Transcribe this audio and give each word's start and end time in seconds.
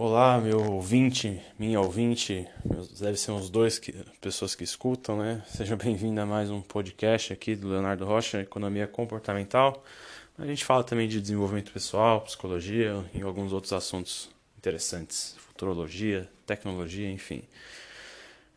Olá, 0.00 0.38
meu 0.38 0.74
ouvinte, 0.74 1.42
minha 1.58 1.80
ouvinte, 1.80 2.46
deve 3.00 3.16
ser 3.16 3.32
uns 3.32 3.50
dois 3.50 3.80
que, 3.80 3.92
pessoas 4.20 4.54
que 4.54 4.62
escutam, 4.62 5.18
né? 5.18 5.42
Seja 5.48 5.74
bem-vindo 5.74 6.20
a 6.20 6.24
mais 6.24 6.50
um 6.50 6.60
podcast 6.60 7.32
aqui 7.32 7.56
do 7.56 7.68
Leonardo 7.68 8.04
Rocha, 8.04 8.40
Economia 8.40 8.86
Comportamental. 8.86 9.82
A 10.38 10.46
gente 10.46 10.64
fala 10.64 10.84
também 10.84 11.08
de 11.08 11.20
desenvolvimento 11.20 11.72
pessoal, 11.72 12.20
psicologia 12.20 13.04
e 13.12 13.22
alguns 13.22 13.52
outros 13.52 13.72
assuntos 13.72 14.30
interessantes, 14.56 15.34
futurologia, 15.36 16.30
tecnologia, 16.46 17.10
enfim. 17.10 17.42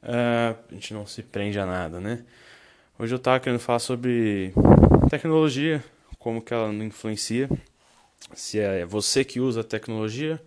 Uh, 0.03 0.55
a 0.69 0.73
gente 0.75 0.93
não 0.93 1.07
se 1.07 1.23
prende 1.23 1.57
a 1.57 1.65
nada, 1.65 1.99
né? 1.99 2.23
Hoje 2.99 3.15
eu 3.15 3.17
estava 3.17 3.39
querendo 3.39 3.59
falar 3.59 3.79
sobre 3.79 4.53
tecnologia, 5.09 5.83
como 6.19 6.39
que 6.39 6.53
ela 6.53 6.71
influencia, 6.71 7.49
se 8.31 8.59
é 8.59 8.85
você 8.85 9.25
que 9.25 9.39
usa 9.39 9.61
a 9.61 9.63
tecnologia 9.63 10.39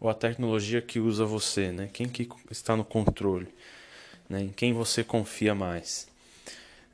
ou 0.00 0.08
a 0.08 0.14
tecnologia 0.14 0.80
que 0.80 0.98
usa 0.98 1.24
você, 1.24 1.70
né? 1.70 1.88
Quem 1.92 2.08
que 2.08 2.28
está 2.50 2.74
no 2.74 2.84
controle, 2.84 3.48
né? 4.28 4.40
Em 4.40 4.48
quem 4.48 4.72
você 4.72 5.04
confia 5.04 5.54
mais? 5.54 6.08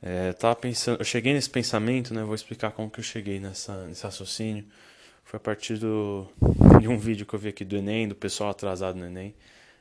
É, 0.03 0.33
tava 0.33 0.55
pensando, 0.55 0.99
eu 0.99 1.05
cheguei 1.05 1.33
nesse 1.33 1.49
pensamento, 1.49 2.13
né? 2.13 2.23
Vou 2.23 2.35
explicar 2.35 2.71
como 2.71 2.89
que 2.91 2.99
eu 2.99 3.03
cheguei 3.03 3.39
nessa, 3.39 3.85
nesse 3.85 4.03
raciocínio. 4.03 4.65
Foi 5.23 5.37
a 5.37 5.39
partir 5.39 5.77
do, 5.77 6.27
de 6.79 6.87
um 6.87 6.97
vídeo 6.97 7.25
que 7.25 7.33
eu 7.33 7.39
vi 7.39 7.49
aqui 7.49 7.65
do 7.65 7.77
Enem, 7.77 8.07
do 8.07 8.15
pessoal 8.15 8.49
atrasado 8.49 8.97
no 8.97 9.05
Enem. 9.05 9.33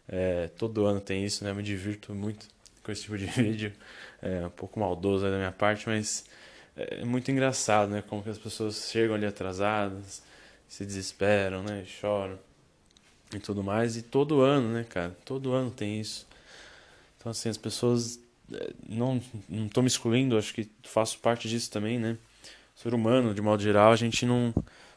É, 0.09 0.49
todo 0.57 0.87
ano 0.87 1.01
tem 1.01 1.25
isso, 1.25 1.45
né? 1.45 1.51
Eu 1.51 1.55
me 1.57 1.63
divirto 1.63 2.15
muito 2.15 2.47
com 2.83 2.93
esse 2.93 3.03
tipo 3.03 3.19
de 3.19 3.27
vídeo. 3.43 3.73
É 4.23 4.47
um 4.47 4.51
pouco 4.51 4.79
maldoso 4.79 5.25
da 5.25 5.37
minha 5.37 5.53
parte, 5.53 5.89
mas 5.89 6.25
é 6.77 7.05
muito 7.05 7.31
engraçado, 7.31 7.91
né? 7.91 8.03
Como 8.09 8.23
que 8.23 8.31
as 8.31 8.39
pessoas 8.39 8.89
chegam 8.91 9.15
ali 9.17 9.27
atrasadas, 9.27 10.23
se 10.69 10.85
desesperam, 10.85 11.63
né? 11.63 11.85
Choram 11.85 12.39
e 13.35 13.39
tudo 13.39 13.63
mais. 13.63 13.97
E 13.97 14.03
todo 14.03 14.41
ano, 14.41 14.73
né, 14.73 14.85
cara? 14.89 15.17
Todo 15.25 15.53
ano 15.53 15.71
tem 15.71 16.01
isso. 16.01 16.27
Então, 17.19 17.31
assim, 17.31 17.49
as 17.49 17.57
pessoas. 17.57 18.21
Eh, 18.53 18.73
não 18.89 19.21
não 19.49 19.67
estou 19.67 19.83
me 19.83 19.89
excluindo, 19.89 20.39
acho 20.39 20.55
que 20.55 20.69
faço 20.85 21.19
parte 21.19 21.49
disso 21.49 21.71
também, 21.71 21.99
né? 21.99 22.17
Ser 22.75 22.95
humano, 22.95 23.35
de 23.35 23.43
modo 23.43 23.63
geral, 23.63 23.93
a 23.93 23.97
gente 23.97 24.25
não. 24.27 24.55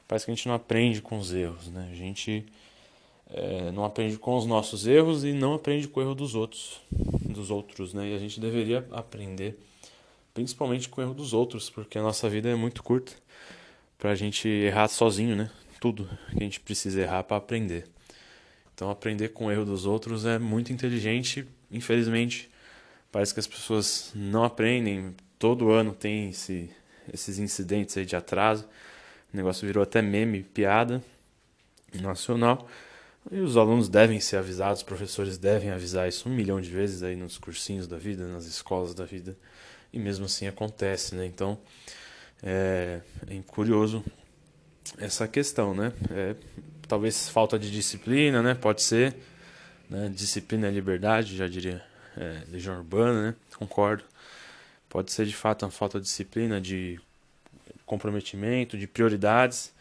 Parece 0.07 0.25
que 0.25 0.31
a 0.31 0.35
gente 0.35 0.47
não 0.47 0.55
aprende 0.55 1.01
com 1.01 1.17
os 1.17 1.33
erros, 1.33 1.67
né? 1.69 1.89
A 1.91 1.95
gente 1.95 2.45
é, 3.29 3.71
não 3.71 3.85
aprende 3.85 4.17
com 4.17 4.35
os 4.35 4.45
nossos 4.45 4.87
erros 4.87 5.23
e 5.23 5.33
não 5.33 5.53
aprende 5.53 5.87
com 5.87 5.99
o 5.99 6.03
erro 6.03 6.15
dos 6.15 6.35
outros, 6.35 6.81
dos 6.91 7.51
outros, 7.51 7.93
né? 7.93 8.09
E 8.09 8.15
a 8.15 8.17
gente 8.17 8.39
deveria 8.39 8.85
aprender, 8.91 9.57
principalmente 10.33 10.89
com 10.89 10.99
o 10.99 11.03
erro 11.03 11.13
dos 11.13 11.33
outros, 11.33 11.69
porque 11.69 11.97
a 11.97 12.01
nossa 12.01 12.27
vida 12.27 12.49
é 12.49 12.55
muito 12.55 12.81
curta 12.81 13.11
para 13.97 14.11
a 14.11 14.15
gente 14.15 14.47
errar 14.47 14.87
sozinho, 14.87 15.35
né? 15.35 15.51
Tudo 15.79 16.09
que 16.31 16.37
a 16.37 16.43
gente 16.43 16.59
precisa 16.59 17.01
errar 17.01 17.23
para 17.23 17.37
aprender. 17.37 17.87
Então, 18.79 18.89
aprender 18.89 19.33
com 19.33 19.47
o 19.47 19.51
erro 19.51 19.65
dos 19.65 19.85
outros 19.85 20.25
é 20.25 20.39
muito 20.39 20.71
inteligente. 20.71 21.45
Infelizmente, 21.69 22.49
parece 23.11 23.33
que 23.33 23.39
as 23.41 23.45
pessoas 23.45 24.09
não 24.15 24.45
aprendem. 24.45 25.13
Todo 25.37 25.69
ano 25.69 25.93
tem 25.93 26.29
esse, 26.29 26.69
esses 27.11 27.39
incidentes 27.39 27.97
aí 27.97 28.05
de 28.05 28.15
atraso. 28.15 28.63
O 29.33 29.35
negócio 29.35 29.67
virou 29.67 29.83
até 29.83 30.01
meme, 30.01 30.43
piada 30.43 31.03
nacional. 31.93 32.69
E 33.29 33.41
os 33.41 33.57
alunos 33.57 33.89
devem 33.89 34.21
ser 34.21 34.37
avisados, 34.37 34.79
os 34.79 34.83
professores 34.83 35.37
devem 35.37 35.71
avisar 35.71 36.07
isso 36.07 36.29
um 36.29 36.33
milhão 36.33 36.61
de 36.61 36.69
vezes 36.69 37.03
aí 37.03 37.17
nos 37.17 37.37
cursinhos 37.37 37.85
da 37.85 37.97
vida, 37.97 38.29
nas 38.29 38.45
escolas 38.45 38.93
da 38.93 39.03
vida. 39.03 39.35
E 39.91 39.99
mesmo 39.99 40.23
assim 40.23 40.47
acontece, 40.47 41.15
né? 41.15 41.25
Então, 41.25 41.59
é, 42.41 43.01
é 43.27 43.41
curioso 43.45 44.05
essa 44.97 45.27
questão, 45.27 45.73
né? 45.73 45.91
É, 46.11 46.35
talvez 46.89 47.29
falta 47.29 47.57
de 47.57 47.71
disciplina, 47.71 48.41
né? 48.41 48.55
Pode 48.55 48.81
ser. 48.81 49.15
Né? 49.89 50.11
Disciplina 50.13 50.67
é 50.67 50.71
liberdade, 50.71 51.37
já 51.37 51.47
diria 51.47 51.81
é, 52.17 52.41
Legião 52.49 52.75
Urbana, 52.77 53.27
né? 53.27 53.35
Concordo. 53.55 54.03
Pode 54.89 55.11
ser 55.11 55.25
de 55.25 55.35
fato 55.35 55.63
uma 55.63 55.71
falta 55.71 55.99
de 55.99 56.05
disciplina, 56.05 56.59
de 56.59 56.99
comprometimento, 57.85 58.75
de 58.77 58.87
prioridades. 58.87 59.71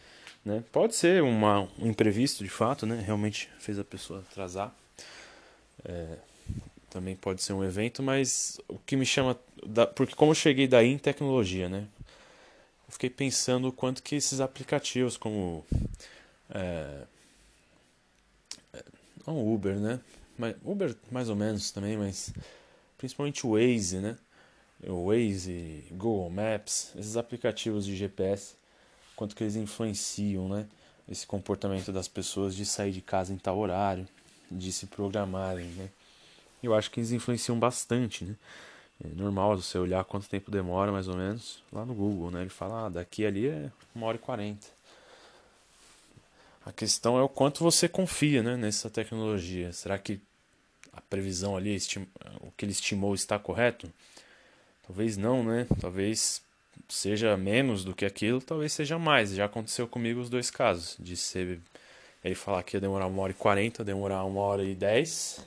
Né? 0.45 0.63
Pode 0.71 0.95
ser 0.95 1.23
uma, 1.23 1.67
um 1.79 1.87
imprevisto 1.87 2.43
de 2.43 2.49
fato, 2.49 2.85
né? 2.85 3.01
realmente 3.03 3.49
fez 3.59 3.79
a 3.79 3.83
pessoa 3.83 4.19
atrasar. 4.19 4.73
É, 5.83 6.17
também 6.91 7.15
pode 7.15 7.41
ser 7.41 7.53
um 7.53 7.63
evento, 7.63 8.03
mas 8.03 8.59
o 8.67 8.77
que 8.77 8.95
me 8.95 9.05
chama. 9.05 9.37
Da, 9.65 9.87
porque 9.87 10.15
como 10.15 10.31
eu 10.31 10.35
cheguei 10.35 10.67
daí 10.67 10.89
em 10.89 10.97
tecnologia, 10.97 11.67
né? 11.67 11.87
Eu 12.87 12.93
fiquei 12.93 13.09
pensando 13.09 13.67
o 13.67 13.71
quanto 13.71 14.01
que 14.01 14.15
esses 14.15 14.39
aplicativos 14.39 15.17
como 15.17 15.65
é, 16.49 17.03
é, 18.73 18.83
não 19.25 19.53
Uber, 19.53 19.75
né? 19.75 19.99
Mas, 20.37 20.55
Uber 20.63 20.95
mais 21.11 21.29
ou 21.29 21.35
menos 21.35 21.71
também, 21.71 21.97
mas 21.97 22.33
principalmente 22.97 23.45
o 23.45 23.51
Waze, 23.51 23.97
né? 23.97 24.17
O 24.87 25.07
Waze, 25.07 25.85
Google 25.91 26.29
Maps, 26.29 26.93
esses 26.95 27.17
aplicativos 27.17 27.85
de 27.85 27.95
GPS, 27.95 28.55
quanto 29.15 29.35
que 29.35 29.43
eles 29.43 29.55
influenciam, 29.55 30.47
né? 30.47 30.65
Esse 31.07 31.27
comportamento 31.27 31.91
das 31.91 32.07
pessoas 32.07 32.55
de 32.55 32.65
sair 32.65 32.91
de 32.91 33.01
casa 33.01 33.33
em 33.33 33.37
tal 33.37 33.57
horário, 33.57 34.07
de 34.49 34.71
se 34.71 34.85
programarem, 34.87 35.65
né? 35.67 35.89
Eu 36.61 36.73
acho 36.73 36.91
que 36.91 36.99
eles 36.99 37.11
influenciam 37.11 37.59
bastante, 37.59 38.23
né? 38.25 38.35
É 39.03 39.07
normal 39.15 39.55
você 39.55 39.77
olhar 39.77 40.03
quanto 40.03 40.27
tempo 40.29 40.51
demora, 40.51 40.91
mais 40.91 41.07
ou 41.07 41.15
menos, 41.15 41.63
lá 41.71 41.85
no 41.85 41.93
Google, 41.93 42.31
né? 42.31 42.41
Ele 42.41 42.49
fala, 42.49 42.85
ah, 42.85 42.89
daqui 42.89 43.25
ali 43.25 43.47
é 43.47 43.71
uma 43.95 44.07
hora 44.07 44.17
e 44.17 44.19
quarenta. 44.19 44.67
A 46.65 46.71
questão 46.71 47.17
é 47.17 47.21
o 47.21 47.29
quanto 47.29 47.63
você 47.63 47.87
confia 47.87 48.43
né, 48.43 48.55
nessa 48.55 48.89
tecnologia. 48.89 49.71
Será 49.71 49.97
que 49.97 50.19
a 50.91 51.01
previsão 51.01 51.55
ali, 51.55 51.77
o 52.41 52.51
que 52.51 52.65
ele 52.65 52.71
estimou 52.71 53.15
está 53.15 53.39
correto? 53.39 53.91
Talvez 54.85 55.17
não, 55.17 55.43
né? 55.43 55.67
Talvez 55.79 56.41
seja 56.87 57.35
menos 57.37 57.83
do 57.83 57.95
que 57.95 58.05
aquilo, 58.05 58.41
talvez 58.41 58.73
seja 58.73 58.97
mais. 58.97 59.31
Já 59.31 59.45
aconteceu 59.45 59.87
comigo 59.87 60.19
os 60.19 60.29
dois 60.29 60.49
casos. 60.51 60.95
De 60.99 61.15
ser 61.15 61.59
ele 62.23 62.35
falar 62.35 62.63
que 62.63 62.75
ia 62.75 62.81
demorar 62.81 63.07
uma 63.07 63.21
hora 63.21 63.31
e 63.31 63.35
quarenta, 63.35 63.83
demorar 63.83 64.23
uma 64.25 64.41
hora 64.41 64.63
e 64.63 64.75
dez. 64.75 65.39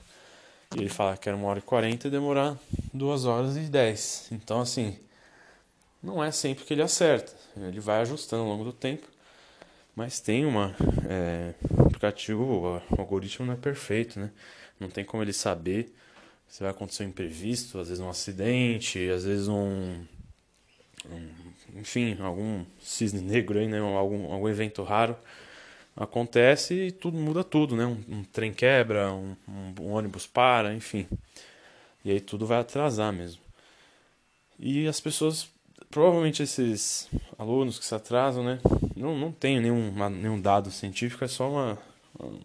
E 0.75 0.79
ele 0.79 0.89
falar 0.89 1.17
que 1.17 1.29
era 1.29 1.37
uma 1.37 1.47
hora 1.47 1.59
e 1.59 1.61
quarenta 1.61 2.07
e 2.07 2.11
demorar 2.11 2.57
duas 2.93 3.25
horas 3.25 3.55
e 3.57 3.61
dez. 3.61 4.27
Então, 4.31 4.61
assim, 4.61 4.97
não 6.01 6.23
é 6.23 6.31
sempre 6.31 6.65
que 6.65 6.73
ele 6.73 6.81
acerta. 6.81 7.33
Ele 7.55 7.79
vai 7.79 8.01
ajustando 8.01 8.43
ao 8.43 8.49
longo 8.49 8.63
do 8.63 8.73
tempo. 8.73 9.07
Mas 9.95 10.19
tem 10.19 10.45
uma. 10.45 10.75
É, 11.07 11.53
o 11.69 11.83
aplicativo, 11.83 12.43
o 12.89 12.99
algoritmo 12.99 13.45
não 13.45 13.53
é 13.53 13.57
perfeito, 13.57 14.19
né? 14.19 14.31
Não 14.79 14.89
tem 14.89 15.05
como 15.05 15.23
ele 15.23 15.33
saber 15.33 15.93
se 16.47 16.61
vai 16.61 16.71
acontecer 16.71 17.03
um 17.03 17.07
imprevisto, 17.07 17.79
às 17.79 17.87
vezes 17.87 18.03
um 18.03 18.09
acidente, 18.09 19.09
às 19.09 19.23
vezes 19.23 19.47
um. 19.47 20.03
um 21.09 21.29
enfim, 21.75 22.17
algum 22.21 22.63
cisne 22.79 23.21
negro 23.21 23.57
aí, 23.59 23.67
né? 23.67 23.79
Algum, 23.79 24.31
algum 24.31 24.49
evento 24.49 24.83
raro 24.83 25.15
acontece 25.95 26.73
e 26.73 26.91
tudo 26.91 27.17
muda 27.17 27.43
tudo, 27.43 27.75
né? 27.75 27.85
Um, 27.85 28.03
um 28.09 28.23
trem 28.23 28.53
quebra, 28.53 29.11
um, 29.11 29.35
um, 29.47 29.73
um, 29.81 29.91
ônibus 29.93 30.27
para, 30.27 30.73
enfim. 30.73 31.07
E 32.03 32.11
aí 32.11 32.19
tudo 32.19 32.45
vai 32.45 32.59
atrasar 32.59 33.13
mesmo. 33.13 33.41
E 34.59 34.87
as 34.87 34.99
pessoas 34.99 35.49
provavelmente 35.93 36.41
esses 36.41 37.07
alunos 37.37 37.77
que 37.77 37.85
se 37.85 37.93
atrasam, 37.93 38.43
né? 38.43 38.59
Não, 38.95 39.15
não 39.15 39.31
tenho 39.31 39.61
nenhum, 39.61 40.09
nenhum 40.09 40.41
dado 40.41 40.71
científico, 40.71 41.23
é 41.23 41.27
só 41.27 41.49
uma, 41.49 41.77
uma 42.19 42.39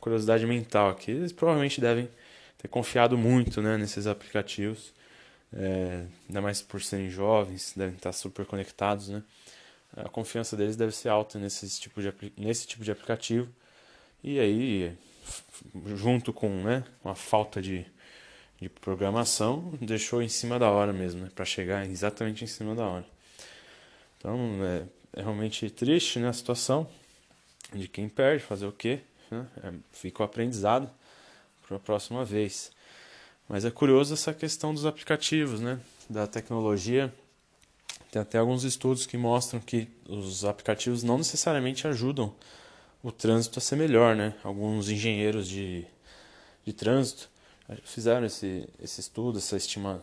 curiosidade 0.00 0.46
mental 0.46 0.90
aqui. 0.90 1.10
Eles 1.10 1.32
provavelmente 1.32 1.80
devem 1.80 2.08
ter 2.56 2.68
confiado 2.68 3.18
muito 3.18 3.60
né, 3.60 3.76
nesses 3.76 4.06
aplicativos, 4.06 4.94
é, 5.52 6.06
ainda 6.28 6.40
mais 6.40 6.62
por 6.62 6.80
serem 6.80 7.10
jovens, 7.10 7.72
devem 7.76 7.96
estar 7.96 8.12
super 8.12 8.46
conectados, 8.46 9.08
né? 9.08 9.22
A 9.96 10.08
confiança 10.08 10.56
deles 10.56 10.76
deve 10.76 10.92
ser 10.92 11.08
alta 11.08 11.38
nesse 11.38 11.68
tipo 11.80 12.00
de, 12.00 12.12
nesse 12.36 12.66
tipo 12.66 12.84
de 12.84 12.90
aplicativo. 12.92 13.48
E 14.22 14.38
aí, 14.38 14.96
junto 15.96 16.32
com 16.32 16.50
né, 16.50 16.84
uma 17.02 17.14
falta 17.14 17.60
de 17.60 17.86
de 18.60 18.68
programação 18.68 19.72
deixou 19.80 20.22
em 20.22 20.28
cima 20.28 20.58
da 20.58 20.70
hora 20.70 20.92
mesmo, 20.92 21.22
né? 21.22 21.30
para 21.34 21.44
chegar 21.44 21.86
exatamente 21.86 22.44
em 22.44 22.46
cima 22.46 22.74
da 22.74 22.86
hora. 22.86 23.06
Então 24.18 24.38
é, 24.62 25.18
é, 25.18 25.22
realmente 25.22 25.68
triste 25.70 26.18
né, 26.18 26.28
a 26.28 26.32
situação 26.32 26.88
de 27.72 27.86
quem 27.86 28.08
perde, 28.08 28.42
fazer 28.42 28.66
o 28.66 28.72
quê? 28.72 29.00
Né? 29.30 29.46
É, 29.62 29.72
fica 29.92 30.22
o 30.22 30.26
aprendizado 30.26 30.90
para 31.66 31.76
a 31.76 31.80
próxima 31.80 32.24
vez. 32.24 32.72
Mas 33.48 33.64
é 33.64 33.70
curioso 33.70 34.14
essa 34.14 34.32
questão 34.32 34.72
dos 34.72 34.86
aplicativos, 34.86 35.60
né? 35.60 35.78
da 36.08 36.26
tecnologia. 36.26 37.12
Tem 38.10 38.22
até 38.22 38.38
alguns 38.38 38.64
estudos 38.64 39.04
que 39.04 39.18
mostram 39.18 39.60
que 39.60 39.88
os 40.08 40.44
aplicativos 40.44 41.02
não 41.02 41.18
necessariamente 41.18 41.86
ajudam 41.86 42.34
o 43.02 43.12
trânsito 43.12 43.58
a 43.58 43.62
ser 43.62 43.76
melhor. 43.76 44.16
Né? 44.16 44.34
Alguns 44.42 44.88
engenheiros 44.88 45.46
de, 45.46 45.84
de 46.64 46.72
trânsito 46.72 47.28
fizeram 47.84 48.26
esse, 48.26 48.68
esse 48.82 49.00
estudo, 49.00 49.38
essa 49.38 49.56
estima, 49.56 50.00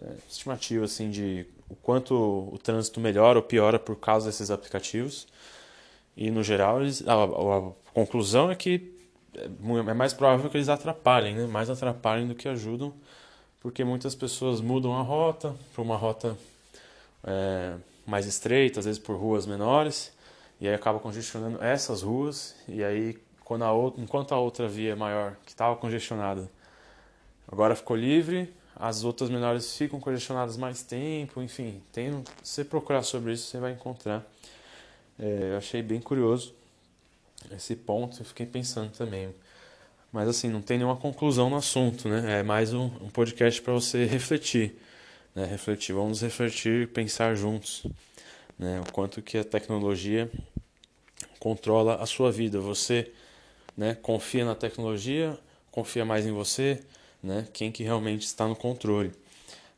é, 0.00 0.14
estimativa 0.28 0.84
assim, 0.84 1.10
de 1.10 1.46
o 1.68 1.74
quanto 1.74 2.14
o 2.14 2.58
trânsito 2.58 3.00
melhora 3.00 3.38
ou 3.38 3.42
piora 3.42 3.78
por 3.78 3.96
causa 3.96 4.26
desses 4.26 4.50
aplicativos. 4.50 5.26
E 6.16 6.30
no 6.30 6.42
geral, 6.42 6.82
eles, 6.82 7.06
a, 7.06 7.24
a 7.24 7.72
conclusão 7.94 8.50
é 8.50 8.54
que 8.54 8.92
é, 9.34 9.44
é 9.44 9.94
mais 9.94 10.12
provável 10.12 10.50
que 10.50 10.56
eles 10.56 10.68
atrapalhem, 10.68 11.34
né? 11.34 11.46
Mais 11.46 11.70
atrapalhem 11.70 12.28
do 12.28 12.34
que 12.34 12.48
ajudam, 12.48 12.92
porque 13.60 13.84
muitas 13.84 14.14
pessoas 14.14 14.60
mudam 14.60 14.94
a 14.98 15.02
rota 15.02 15.54
para 15.74 15.82
uma 15.82 15.96
rota 15.96 16.36
é, 17.24 17.74
mais 18.06 18.26
estreita, 18.26 18.80
às 18.80 18.86
vezes 18.86 19.00
por 19.00 19.16
ruas 19.16 19.46
menores, 19.46 20.12
e 20.60 20.68
aí 20.68 20.74
acaba 20.74 20.98
congestionando 20.98 21.62
essas 21.62 22.02
ruas, 22.02 22.54
e 22.68 22.84
aí 22.84 23.18
quando 23.44 23.62
a 23.62 23.72
outra, 23.72 24.02
enquanto 24.02 24.32
a 24.32 24.38
outra 24.38 24.68
via 24.68 24.94
maior 24.94 25.36
que 25.44 25.52
estava 25.52 25.76
congestionada 25.76 26.48
agora 27.46 27.74
ficou 27.74 27.96
livre, 27.96 28.52
as 28.76 29.04
outras 29.04 29.30
menores 29.30 29.76
ficam 29.76 30.00
congestionadas 30.00 30.56
mais 30.56 30.82
tempo, 30.82 31.42
enfim, 31.42 31.82
tem, 31.92 32.22
se 32.42 32.54
você 32.54 32.64
procurar 32.64 33.02
sobre 33.02 33.32
isso 33.32 33.46
você 33.46 33.58
vai 33.58 33.72
encontrar. 33.72 34.26
É, 35.18 35.52
eu 35.52 35.56
achei 35.58 35.82
bem 35.82 36.00
curioso 36.00 36.54
esse 37.50 37.74
ponto, 37.76 38.20
eu 38.20 38.24
fiquei 38.24 38.46
pensando 38.46 38.90
também. 38.90 39.34
Mas 40.12 40.28
assim, 40.28 40.48
não 40.48 40.60
tem 40.60 40.78
nenhuma 40.78 40.96
conclusão 40.96 41.48
no 41.48 41.56
assunto, 41.56 42.08
né? 42.08 42.40
É 42.40 42.42
mais 42.42 42.74
um, 42.74 42.84
um 43.00 43.08
podcast 43.08 43.60
para 43.62 43.72
você 43.72 44.04
refletir, 44.04 44.76
né? 45.34 45.46
Refletir, 45.46 45.94
vamos 45.94 46.20
refletir, 46.20 46.88
pensar 46.88 47.34
juntos, 47.34 47.86
né? 48.58 48.80
O 48.86 48.92
quanto 48.92 49.22
que 49.22 49.38
a 49.38 49.44
tecnologia 49.44 50.30
controla 51.38 51.96
a 51.96 52.06
sua 52.06 52.30
vida. 52.30 52.60
Você, 52.60 53.10
né? 53.76 53.94
Confia 53.94 54.44
na 54.44 54.54
tecnologia, 54.54 55.38
confia 55.70 56.04
mais 56.04 56.26
em 56.26 56.32
você, 56.32 56.82
né? 57.22 57.46
Quem 57.52 57.70
que 57.70 57.82
realmente 57.82 58.24
está 58.24 58.46
no 58.46 58.56
controle. 58.56 59.12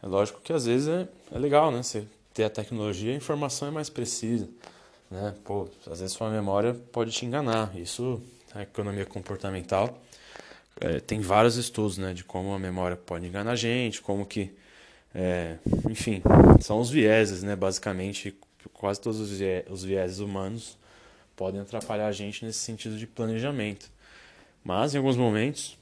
É 0.02 0.06
lógico 0.06 0.40
que 0.40 0.52
às 0.52 0.66
vezes 0.66 0.88
é, 0.88 1.08
é 1.32 1.38
legal, 1.38 1.70
né? 1.70 1.82
Você 1.82 2.06
ter 2.32 2.44
a 2.44 2.50
tecnologia, 2.50 3.12
a 3.12 3.16
informação 3.16 3.68
é 3.68 3.70
mais 3.70 3.88
precisa, 3.88 4.48
né? 5.10 5.34
Pô, 5.44 5.68
às 5.86 6.00
vezes 6.00 6.12
sua 6.12 6.30
memória 6.30 6.74
pode 6.92 7.10
te 7.12 7.24
enganar. 7.24 7.76
Isso, 7.76 8.20
a 8.54 8.62
economia 8.62 9.06
comportamental 9.06 10.00
é, 10.80 11.00
tem 11.00 11.20
vários 11.20 11.56
estudos, 11.56 11.98
né, 11.98 12.12
de 12.14 12.24
como 12.24 12.52
a 12.52 12.58
memória 12.58 12.96
pode 12.96 13.26
enganar 13.26 13.52
a 13.52 13.56
gente, 13.56 14.00
como 14.00 14.26
que, 14.26 14.52
é, 15.14 15.56
enfim, 15.88 16.22
são 16.60 16.80
os 16.80 16.90
vieses, 16.90 17.42
né, 17.42 17.54
basicamente, 17.54 18.36
quase 18.72 19.00
todos 19.00 19.20
os, 19.20 19.30
vie 19.38 19.64
os 19.70 19.84
vieses 19.84 20.18
humanos 20.18 20.76
podem 21.36 21.60
atrapalhar 21.60 22.06
a 22.06 22.12
gente 22.12 22.44
nesse 22.44 22.58
sentido 22.58 22.96
de 22.96 23.06
planejamento. 23.06 23.90
Mas 24.62 24.94
em 24.94 24.98
alguns 24.98 25.16
momentos, 25.16 25.76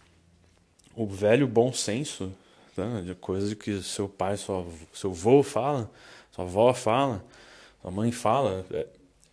o 0.94 1.06
velho 1.06 1.46
bom 1.46 1.72
senso, 1.72 2.32
tá, 2.74 3.00
de 3.00 3.14
coisas 3.14 3.54
que 3.54 3.82
seu 3.82 4.08
pai, 4.08 4.36
sua, 4.36 4.66
seu 4.92 5.10
avô 5.10 5.42
fala, 5.42 5.90
sua 6.30 6.44
avó 6.44 6.72
fala, 6.74 7.24
sua 7.80 7.90
mãe 7.90 8.12
fala, 8.12 8.64
é, 8.72 8.86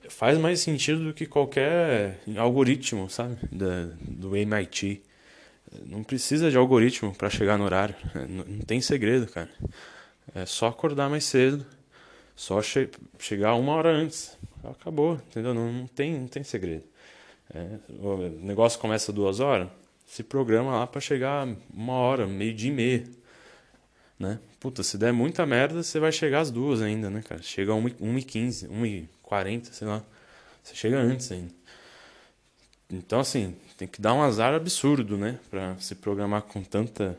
faz 0.09 0.37
mais 0.37 0.59
sentido 0.59 1.03
do 1.03 1.13
que 1.13 1.25
qualquer 1.25 2.19
algoritmo, 2.37 3.09
sabe, 3.09 3.37
da, 3.51 3.89
do 4.01 4.35
MIT. 4.35 5.03
Não 5.85 6.03
precisa 6.03 6.49
de 6.49 6.57
algoritmo 6.57 7.13
para 7.13 7.29
chegar 7.29 7.57
no 7.57 7.63
horário. 7.63 7.95
É, 8.15 8.25
não 8.27 8.59
tem 8.61 8.81
segredo, 8.81 9.27
cara. 9.27 9.49
É 10.33 10.45
só 10.45 10.67
acordar 10.67 11.09
mais 11.09 11.25
cedo. 11.25 11.65
Só 12.35 12.61
che 12.61 12.89
chegar 13.19 13.53
uma 13.55 13.73
hora 13.73 13.89
antes. 13.89 14.37
Acabou, 14.63 15.15
entendeu? 15.15 15.53
Não, 15.53 15.71
não, 15.71 15.87
tem, 15.87 16.19
não 16.19 16.27
tem 16.27 16.43
segredo. 16.43 16.83
É, 17.53 17.77
o 17.99 18.17
negócio 18.41 18.79
começa 18.79 19.11
duas 19.11 19.39
horas. 19.39 19.67
Se 20.09 20.23
programa 20.23 20.71
lá 20.71 20.87
para 20.87 20.99
chegar 20.99 21.47
uma 21.71 21.93
hora, 21.93 22.25
meio 22.25 22.51
dia 22.51 22.71
e 22.71 22.73
meia. 22.73 23.03
Né? 24.17 24.39
Puta, 24.59 24.81
se 24.81 24.97
der 24.97 25.13
muita 25.13 25.45
merda, 25.45 25.83
você 25.83 25.99
vai 25.99 26.11
chegar 26.11 26.39
às 26.39 26.49
duas 26.49 26.81
ainda, 26.81 27.11
né, 27.11 27.21
cara? 27.21 27.43
Chega 27.43 27.71
a 27.71 27.75
1h15, 27.75 28.67
1h40, 28.67 29.65
sei 29.71 29.87
lá. 29.87 30.03
Você 30.63 30.73
chega 30.73 30.97
antes 30.97 31.31
ainda. 31.31 31.53
Então, 32.89 33.19
assim, 33.19 33.55
tem 33.77 33.87
que 33.87 34.01
dar 34.01 34.15
um 34.15 34.23
azar 34.23 34.55
absurdo, 34.55 35.15
né? 35.15 35.39
Pra 35.47 35.77
se 35.77 35.93
programar 35.93 36.41
com 36.41 36.63
tanta. 36.63 37.17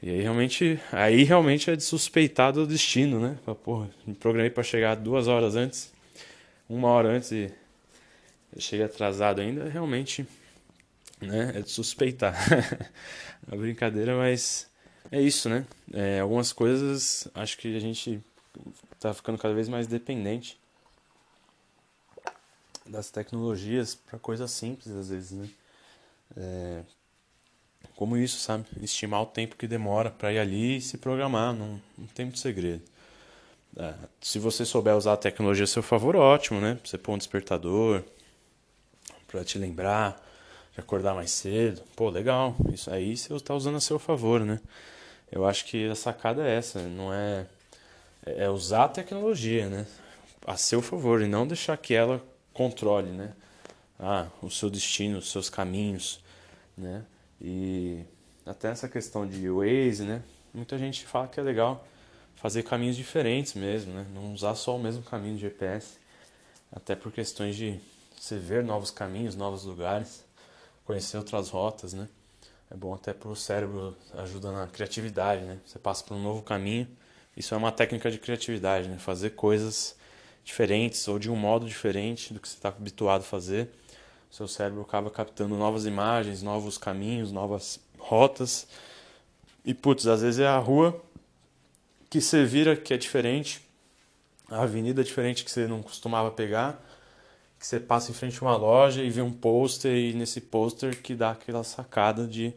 E 0.00 0.08
aí 0.08 0.22
realmente, 0.22 0.80
aí 0.92 1.24
realmente 1.24 1.68
é 1.68 1.74
de 1.74 1.82
suspeitar 1.82 2.52
do 2.52 2.64
destino, 2.64 3.18
né? 3.18 3.36
Pra, 3.44 3.56
porra, 3.56 3.90
me 4.06 4.14
programei 4.14 4.50
para 4.50 4.62
chegar 4.62 4.94
duas 4.94 5.26
horas 5.26 5.56
antes, 5.56 5.92
uma 6.68 6.88
hora 6.88 7.08
antes 7.08 7.32
e 7.32 7.52
eu 8.54 8.60
cheguei 8.60 8.86
atrasado 8.86 9.40
ainda, 9.40 9.68
realmente, 9.68 10.24
né? 11.20 11.52
É 11.54 11.62
de 11.62 11.70
suspeitar. 11.70 12.34
a 13.50 13.56
brincadeira, 13.56 14.16
mas 14.16 14.68
é 15.10 15.20
isso, 15.20 15.48
né? 15.48 15.66
É, 15.92 16.20
algumas 16.20 16.52
coisas 16.52 17.28
acho 17.34 17.56
que 17.58 17.76
a 17.76 17.80
gente 17.80 18.20
tá 19.00 19.14
ficando 19.14 19.38
cada 19.38 19.54
vez 19.54 19.68
mais 19.68 19.86
dependente 19.86 20.58
das 22.86 23.10
tecnologias 23.10 23.94
para 23.94 24.18
coisas 24.18 24.50
simples 24.50 24.94
às 24.94 25.10
vezes, 25.10 25.32
né? 25.32 25.48
É, 26.36 26.82
como 27.94 28.16
isso, 28.16 28.38
sabe? 28.38 28.64
Estimar 28.80 29.22
o 29.22 29.26
tempo 29.26 29.56
que 29.56 29.66
demora 29.66 30.10
para 30.10 30.32
ir 30.32 30.38
ali 30.38 30.76
e 30.76 30.80
se 30.80 30.98
programar, 30.98 31.52
não, 31.52 31.80
não 31.96 32.06
tem 32.06 32.26
muito 32.26 32.38
segredo. 32.38 32.82
É, 33.76 33.94
se 34.20 34.38
você 34.38 34.64
souber 34.64 34.96
usar 34.96 35.14
a 35.14 35.16
tecnologia 35.16 35.64
a 35.64 35.66
seu 35.66 35.82
favor, 35.82 36.16
ótimo, 36.16 36.60
né? 36.60 36.78
Você 36.84 36.96
pôr 36.96 37.12
um 37.14 37.18
despertador 37.18 38.02
para 39.26 39.44
te 39.44 39.58
lembrar, 39.58 40.24
acordar 40.80 41.14
mais 41.14 41.30
cedo. 41.30 41.82
Pô, 41.96 42.08
legal. 42.10 42.56
Isso 42.72 42.90
aí 42.90 43.16
você 43.16 43.32
está 43.34 43.54
usando 43.54 43.76
a 43.76 43.80
seu 43.80 43.98
favor, 43.98 44.40
né? 44.40 44.60
Eu 45.30 45.46
acho 45.46 45.64
que 45.64 45.88
a 45.88 45.94
sacada 45.94 46.46
é 46.46 46.56
essa, 46.56 46.80
não 46.82 47.12
é 47.12 47.46
é 48.36 48.48
usar 48.48 48.84
a 48.84 48.88
tecnologia, 48.88 49.68
né? 49.68 49.86
A 50.46 50.56
seu 50.56 50.82
favor 50.82 51.22
e 51.22 51.26
não 51.26 51.46
deixar 51.46 51.76
que 51.76 51.94
ela 51.94 52.22
controle, 52.52 53.10
né? 53.10 53.32
Ah, 53.98 54.28
o 54.42 54.50
seu 54.50 54.70
destino, 54.70 55.18
os 55.18 55.30
seus 55.30 55.48
caminhos, 55.48 56.20
né? 56.76 57.04
E 57.40 58.02
até 58.44 58.68
essa 58.68 58.88
questão 58.88 59.26
de 59.26 59.48
Waze, 59.48 60.04
né? 60.04 60.22
Muita 60.52 60.78
gente 60.78 61.04
fala 61.04 61.28
que 61.28 61.38
é 61.38 61.42
legal 61.42 61.86
fazer 62.36 62.62
caminhos 62.62 62.96
diferentes 62.96 63.54
mesmo, 63.54 63.92
né? 63.92 64.06
Não 64.14 64.32
usar 64.32 64.54
só 64.54 64.76
o 64.76 64.78
mesmo 64.78 65.02
caminho 65.02 65.34
de 65.34 65.42
GPS, 65.42 65.98
até 66.72 66.94
por 66.94 67.12
questões 67.12 67.56
de 67.56 67.78
você 68.18 68.38
ver 68.38 68.62
novos 68.62 68.90
caminhos, 68.90 69.34
novos 69.36 69.64
lugares, 69.64 70.24
conhecer 70.88 71.18
outras 71.18 71.50
rotas, 71.50 71.92
né? 71.92 72.08
É 72.70 72.74
bom 72.74 72.94
até 72.94 73.12
para 73.12 73.28
o 73.28 73.36
cérebro, 73.36 73.94
ajuda 74.14 74.50
na 74.50 74.66
criatividade, 74.66 75.42
né? 75.42 75.58
Você 75.66 75.78
passa 75.78 76.02
por 76.02 76.14
um 76.14 76.22
novo 76.22 76.40
caminho, 76.40 76.88
isso 77.36 77.54
é 77.54 77.58
uma 77.58 77.70
técnica 77.70 78.10
de 78.10 78.16
criatividade, 78.16 78.88
né? 78.88 78.96
Fazer 78.96 79.30
coisas 79.30 79.94
diferentes 80.42 81.06
ou 81.06 81.18
de 81.18 81.30
um 81.30 81.36
modo 81.36 81.66
diferente 81.66 82.32
do 82.32 82.40
que 82.40 82.48
você 82.48 82.56
está 82.56 82.70
habituado 82.70 83.20
a 83.20 83.24
fazer. 83.24 83.68
Seu 84.30 84.48
cérebro 84.48 84.80
acaba 84.80 85.10
captando 85.10 85.58
novas 85.58 85.84
imagens, 85.84 86.42
novos 86.42 86.78
caminhos, 86.78 87.30
novas 87.30 87.78
rotas. 87.98 88.66
E 89.66 89.74
putz, 89.74 90.06
às 90.06 90.22
vezes 90.22 90.40
é 90.40 90.46
a 90.46 90.58
rua 90.58 90.98
que 92.08 92.18
você 92.18 92.46
vira 92.46 92.74
que 92.74 92.94
é 92.94 92.96
diferente, 92.96 93.60
a 94.50 94.62
avenida 94.62 95.04
diferente 95.04 95.44
que 95.44 95.50
você 95.50 95.66
não 95.66 95.82
costumava 95.82 96.30
pegar, 96.30 96.82
que 97.58 97.66
você 97.66 97.80
passa 97.80 98.10
em 98.10 98.14
frente 98.14 98.38
a 98.38 98.46
uma 98.46 98.56
loja 98.56 99.02
e 99.02 99.10
vê 99.10 99.20
um 99.20 99.32
pôster 99.32 99.92
e 99.92 100.12
nesse 100.12 100.40
pôster 100.40 101.02
que 101.02 101.14
dá 101.14 101.32
aquela 101.32 101.64
sacada 101.64 102.26
de 102.26 102.54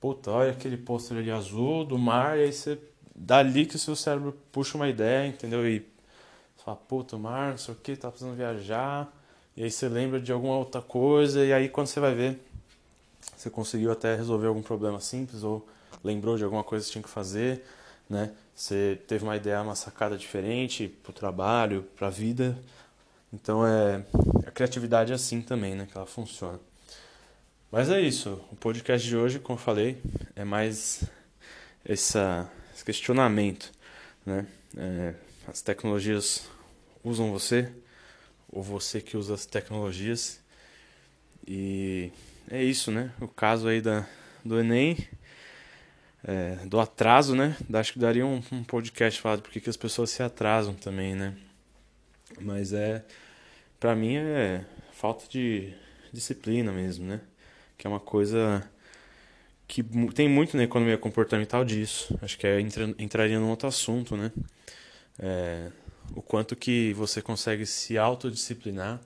puta, 0.00 0.30
olha 0.30 0.50
aquele 0.50 0.76
pôster 0.76 1.16
ali 1.16 1.30
azul 1.30 1.84
do 1.84 1.96
mar 1.96 2.36
e 2.36 2.42
aí 2.42 2.52
você 2.52 2.78
dali 3.14 3.66
que 3.66 3.76
o 3.76 3.78
seu 3.78 3.94
cérebro 3.94 4.36
puxa 4.50 4.76
uma 4.76 4.88
ideia, 4.88 5.28
entendeu? 5.28 5.66
E 5.66 5.80
você 6.56 6.64
fala, 6.64 6.76
puta, 6.76 7.16
mar, 7.16 7.50
não 7.50 7.58
sei 7.58 7.74
o 7.74 7.76
que, 7.76 7.94
tá 7.94 8.10
precisando 8.10 8.36
viajar. 8.36 9.12
E 9.56 9.62
aí 9.62 9.70
você 9.70 9.88
lembra 9.88 10.20
de 10.20 10.32
alguma 10.32 10.56
outra 10.56 10.80
coisa, 10.80 11.44
e 11.44 11.52
aí 11.52 11.68
quando 11.68 11.86
você 11.86 12.00
vai 12.00 12.14
ver, 12.14 12.40
você 13.36 13.50
conseguiu 13.50 13.92
até 13.92 14.16
resolver 14.16 14.46
algum 14.46 14.62
problema 14.62 14.98
simples, 14.98 15.42
ou 15.44 15.66
lembrou 16.02 16.36
de 16.36 16.44
alguma 16.44 16.64
coisa 16.64 16.84
que 16.84 16.92
tinha 16.92 17.02
que 17.02 17.10
fazer, 17.10 17.64
né? 18.08 18.32
Você 18.54 18.98
teve 19.06 19.24
uma 19.24 19.36
ideia, 19.36 19.62
uma 19.62 19.74
sacada 19.74 20.16
diferente 20.16 20.88
pro 20.88 21.12
trabalho, 21.12 21.84
pra 21.96 22.10
vida. 22.10 22.56
Então 23.32 23.66
é. 23.66 24.04
A 24.46 24.50
criatividade 24.50 25.12
é 25.12 25.14
assim 25.14 25.40
também, 25.40 25.74
né? 25.74 25.86
Que 25.90 25.96
ela 25.96 26.06
funciona. 26.06 26.60
Mas 27.70 27.88
é 27.88 28.00
isso. 28.00 28.38
O 28.50 28.56
podcast 28.56 29.08
de 29.08 29.16
hoje, 29.16 29.38
como 29.38 29.58
eu 29.58 29.62
falei, 29.62 29.98
é 30.36 30.44
mais 30.44 31.04
essa, 31.84 32.50
esse 32.74 32.84
questionamento, 32.84 33.72
né? 34.26 34.46
É, 34.76 35.14
as 35.48 35.62
tecnologias 35.62 36.46
usam 37.02 37.32
você, 37.32 37.72
ou 38.50 38.62
você 38.62 39.00
que 39.00 39.16
usa 39.16 39.34
as 39.34 39.46
tecnologias. 39.46 40.40
E 41.46 42.12
é 42.50 42.62
isso, 42.62 42.90
né? 42.90 43.10
O 43.20 43.28
caso 43.28 43.68
aí 43.68 43.80
da, 43.80 44.06
do 44.44 44.60
Enem, 44.60 45.08
é, 46.22 46.56
do 46.66 46.78
atraso, 46.78 47.34
né? 47.34 47.56
Acho 47.72 47.94
que 47.94 47.98
daria 47.98 48.26
um, 48.26 48.42
um 48.52 48.62
podcast 48.62 49.20
falado 49.20 49.40
porque 49.40 49.60
que 49.60 49.70
as 49.70 49.76
pessoas 49.76 50.10
se 50.10 50.22
atrasam 50.22 50.74
também, 50.74 51.14
né? 51.14 51.34
Mas 52.42 52.72
é, 52.72 53.04
pra 53.80 53.94
mim 53.94 54.16
é 54.16 54.64
falta 54.92 55.26
de 55.28 55.72
disciplina 56.12 56.72
mesmo, 56.72 57.06
né? 57.06 57.20
Que 57.78 57.86
é 57.86 57.90
uma 57.90 58.00
coisa 58.00 58.68
que 59.66 59.82
tem 60.14 60.28
muito 60.28 60.56
na 60.56 60.64
economia 60.64 60.98
comportamental 60.98 61.64
disso. 61.64 62.18
Acho 62.22 62.38
que 62.38 62.46
é, 62.46 62.60
entra, 62.60 62.94
entraria 62.98 63.38
num 63.38 63.50
outro 63.50 63.68
assunto, 63.68 64.16
né? 64.16 64.32
É, 65.18 65.70
o 66.14 66.22
quanto 66.22 66.56
que 66.56 66.92
você 66.94 67.22
consegue 67.22 67.64
se 67.66 67.96
autodisciplinar 67.96 69.00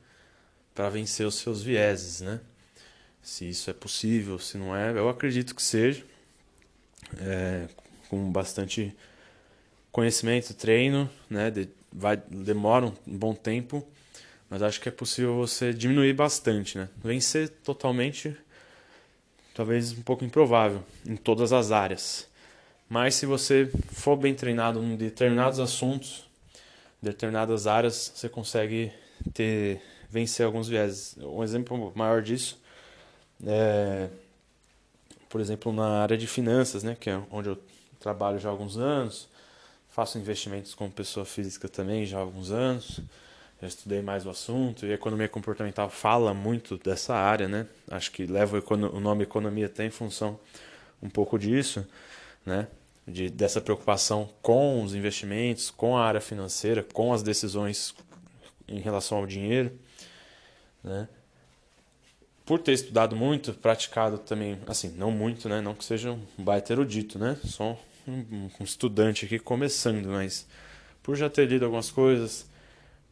para 0.75 0.89
vencer 0.91 1.27
os 1.27 1.37
seus 1.37 1.63
vieses, 1.63 2.21
né? 2.21 2.41
se 3.27 3.49
isso 3.49 3.69
é 3.69 3.73
possível, 3.73 4.39
se 4.39 4.57
não 4.57 4.75
é. 4.75 4.93
Eu 4.93 5.09
acredito 5.09 5.53
que 5.53 5.63
seja, 5.63 6.05
é, 7.19 7.67
com 8.09 8.31
bastante 8.31 8.97
conhecimento, 9.97 10.53
treino, 10.53 11.09
né? 11.31 11.51
De, 11.51 11.71
vai, 11.91 12.19
demora 12.29 12.85
um 12.85 12.93
bom 13.07 13.33
tempo, 13.33 13.83
mas 14.51 14.61
acho 14.61 14.79
que 14.79 14.91
é 14.91 14.93
possível 14.93 15.35
você 15.35 15.73
diminuir 15.73 16.13
bastante, 16.13 16.77
né? 16.77 16.91
Vencer 17.03 17.49
totalmente, 17.65 18.37
talvez 19.55 19.93
um 19.93 20.03
pouco 20.03 20.23
improvável 20.23 20.83
em 21.07 21.17
todas 21.17 21.51
as 21.51 21.73
áreas. 21.73 22.29
Mas 22.91 23.15
se 23.15 23.25
você 23.25 23.71
for 23.89 24.17
bem 24.17 24.35
treinado 24.35 24.85
em 24.85 24.97
determinados 24.97 25.59
assuntos, 25.59 26.29
determinadas 27.01 27.67
áreas, 27.67 28.13
você 28.15 28.29
consegue 28.29 28.93
ter 29.33 29.81
vencer 30.11 30.45
alguns 30.45 30.69
vieses. 30.69 31.17
Um 31.23 31.43
exemplo 31.43 31.91
maior 31.97 32.21
disso 32.21 32.61
é, 33.47 34.11
por 35.31 35.41
exemplo, 35.41 35.73
na 35.73 36.03
área 36.03 36.19
de 36.19 36.27
finanças, 36.27 36.83
né, 36.83 36.95
que 37.01 37.09
é 37.09 37.19
onde 37.31 37.49
eu 37.49 37.59
trabalho 37.99 38.39
já 38.39 38.51
há 38.51 38.53
alguns 38.53 38.77
anos, 38.77 39.27
faço 39.97 40.19
investimentos 40.19 40.75
como 40.75 40.91
pessoa 40.91 41.25
física 41.25 41.71
também 41.71 42.05
já 42.05 42.19
há 42.19 42.21
alguns 42.21 42.51
anos. 42.51 43.01
Já 43.63 43.67
estudei 43.67 44.03
mais 44.03 44.27
o 44.27 44.31
assunto 44.31 44.85
e 44.85 44.93
economia 44.93 45.27
comportamental 45.27 45.89
fala 45.89 46.35
muito 46.35 46.77
dessa 46.77 47.15
área, 47.15 47.49
né? 47.49 47.67
Acho 47.91 48.13
que 48.13 48.27
leva 48.27 48.63
o 48.69 49.01
nome 49.01 49.23
economia 49.23 49.65
até 49.65 49.87
em 49.87 49.91
função 49.91 50.39
um 51.03 51.09
pouco 51.09 51.39
disso, 51.39 51.87
né? 52.45 52.69
De, 53.09 53.31
dessa 53.31 53.59
preocupação 53.59 54.29
com 54.43 54.83
os 54.83 54.95
investimentos, 54.95 55.71
com 55.71 55.97
a 55.97 56.05
área 56.05 56.21
financeira, 56.21 56.83
com 56.93 57.15
as 57.15 57.23
decisões 57.23 57.95
em 58.69 58.81
relação 58.81 59.17
ao 59.17 59.27
dinheiro, 59.27 59.73
né? 60.85 61.09
Por 62.45 62.59
ter 62.59 62.73
estudado 62.73 63.17
muito, 63.17 63.55
praticado 63.55 64.19
também, 64.19 64.59
assim, 64.67 64.89
não 64.91 65.11
muito, 65.11 65.49
né? 65.49 65.63
Não 65.63 65.75
que 65.75 65.87
seja 65.87 66.13
um 66.13 66.21
baita 66.37 66.75
erudito, 66.75 67.19
né? 67.19 67.39
Só 67.43 67.79
um, 68.07 68.49
um 68.61 68.65
estudante 68.65 69.25
aqui 69.25 69.39
começando, 69.39 70.07
mas 70.09 70.47
por 71.03 71.17
já 71.17 71.29
ter 71.29 71.47
lido 71.47 71.65
algumas 71.65 71.91
coisas, 71.91 72.49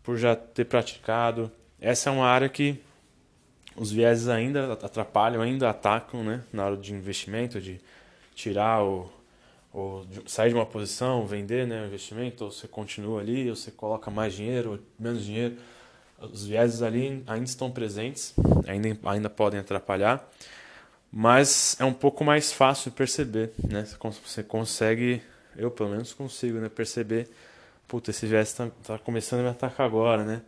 por 0.02 0.16
já 0.16 0.34
ter 0.34 0.64
praticado, 0.64 1.50
essa 1.80 2.10
é 2.10 2.12
uma 2.12 2.26
área 2.26 2.48
que 2.48 2.80
os 3.76 3.90
vieses 3.90 4.28
ainda 4.28 4.72
atrapalham, 4.74 5.42
ainda 5.42 5.68
atacam, 5.68 6.22
né? 6.22 6.42
Na 6.52 6.66
hora 6.66 6.76
de 6.76 6.94
investimento, 6.94 7.60
de 7.60 7.80
tirar 8.34 8.84
o 8.84 9.10
ou 9.74 10.06
sair 10.24 10.50
de 10.50 10.54
uma 10.54 10.64
posição, 10.64 11.26
vender 11.26 11.66
né, 11.66 11.82
o 11.82 11.86
investimento, 11.86 12.44
ou 12.44 12.52
você 12.52 12.68
continua 12.68 13.20
ali, 13.20 13.50
ou 13.50 13.56
você 13.56 13.72
coloca 13.72 14.08
mais 14.08 14.32
dinheiro, 14.32 14.72
ou 14.72 14.78
menos 14.96 15.24
dinheiro. 15.24 15.56
Os 16.20 16.46
vieses 16.46 16.80
ali 16.80 17.24
ainda 17.26 17.44
estão 17.44 17.72
presentes, 17.72 18.32
ainda, 18.68 18.96
ainda 19.04 19.28
podem 19.28 19.58
atrapalhar, 19.58 20.30
mas 21.16 21.76
é 21.78 21.84
um 21.84 21.92
pouco 21.92 22.24
mais 22.24 22.52
fácil 22.52 22.90
perceber, 22.90 23.52
né? 23.62 23.86
Você 24.24 24.42
consegue, 24.42 25.22
eu 25.56 25.70
pelo 25.70 25.90
menos 25.90 26.12
consigo, 26.12 26.58
né, 26.58 26.68
perceber, 26.68 27.30
puta, 27.86 28.10
esse 28.10 28.26
viés 28.26 28.48
está 28.48 28.68
tá 28.82 28.98
começando 28.98 29.40
a 29.40 29.42
me 29.44 29.48
atacar 29.50 29.86
agora, 29.86 30.24
né? 30.24 30.42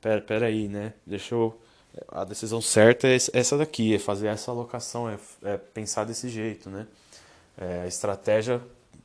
Pera, 0.00 0.20
pera 0.20 0.46
aí, 0.46 0.68
né? 0.68 0.92
Deixa 1.04 1.34
eu 1.34 1.60
a 2.08 2.24
decisão 2.24 2.60
certa 2.60 3.08
é 3.08 3.16
essa 3.32 3.58
daqui, 3.58 3.94
é 3.94 3.98
fazer 3.98 4.28
essa 4.28 4.52
alocação, 4.52 5.10
é, 5.10 5.18
é 5.42 5.56
pensar 5.56 6.04
desse 6.04 6.28
jeito, 6.28 6.70
né? 6.70 6.86
É, 7.58 7.82
a 7.82 7.86
estratégia 7.88 8.60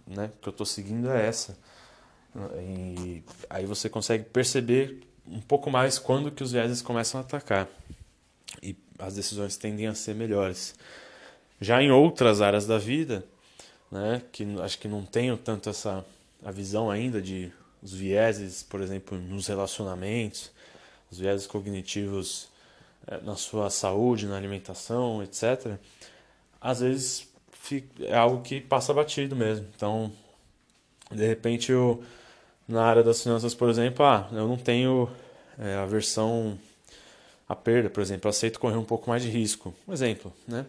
né, 0.06 0.30
que 0.40 0.48
eu 0.48 0.52
estou 0.52 0.66
seguindo 0.66 1.10
é 1.12 1.28
essa. 1.28 1.58
E 2.60 3.24
aí 3.50 3.66
você 3.66 3.90
consegue 3.90 4.26
perceber 4.26 5.02
um 5.28 5.42
pouco 5.42 5.72
mais 5.72 5.98
quando 5.98 6.32
que 6.32 6.44
os 6.44 6.52
vieses 6.52 6.84
começam 6.84 7.20
a 7.20 7.24
atacar. 7.24 7.68
As 9.00 9.16
decisões 9.16 9.58
tendem 9.58 9.88
a 9.88 9.96
ser 9.96 10.14
melhores. 10.14 10.76
Já 11.60 11.82
em 11.82 11.92
outras 11.92 12.42
áreas 12.42 12.68
da 12.68 12.78
vida, 12.78 13.26
né, 13.92 14.22
que 14.32 14.46
acho 14.62 14.78
que 14.78 14.88
não 14.88 15.04
tenho 15.04 15.38
tanto 15.38 15.70
essa 15.70 16.06
a 16.44 16.52
visão 16.52 16.90
ainda 16.90 17.22
de 17.22 17.52
os 17.82 17.94
vieses, 17.94 18.64
por 18.64 18.82
exemplo, 18.82 19.18
nos 19.18 19.48
relacionamentos, 19.48 20.52
os 21.12 21.18
vieses 21.18 21.48
cognitivos 21.48 22.50
é, 23.08 23.20
na 23.22 23.36
sua 23.36 23.70
saúde, 23.70 24.28
na 24.28 24.38
alimentação, 24.38 25.24
etc. 25.24 25.78
Às 26.62 26.82
vezes 26.82 27.28
é 28.02 28.16
algo 28.16 28.42
que 28.42 28.60
passa 28.62 28.94
batido 28.94 29.36
mesmo. 29.36 29.68
Então, 29.76 30.12
de 31.12 31.26
repente, 31.26 31.72
eu, 31.72 32.04
na 32.68 32.84
área 32.84 33.04
das 33.04 33.22
finanças, 33.22 33.54
por 33.54 33.70
exemplo, 33.70 34.06
ah, 34.06 34.28
eu 34.32 34.48
não 34.48 34.58
tenho 34.58 35.10
é, 35.58 35.76
aversão 35.76 36.58
à 37.50 37.56
perda, 37.56 37.90
por 37.90 38.02
exemplo, 38.02 38.28
eu 38.28 38.30
aceito 38.30 38.60
correr 38.60 38.78
um 38.78 38.86
pouco 38.86 39.10
mais 39.10 39.24
de 39.24 39.30
risco. 39.30 39.74
Um 39.88 39.92
exemplo, 39.92 40.32
né? 40.48 40.68